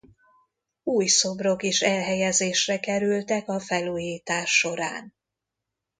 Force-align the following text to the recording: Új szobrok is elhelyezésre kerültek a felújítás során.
Új 0.83 1.05
szobrok 1.07 1.63
is 1.63 1.81
elhelyezésre 1.81 2.79
kerültek 2.79 3.47
a 3.49 3.59
felújítás 3.59 4.57
során. 4.57 5.13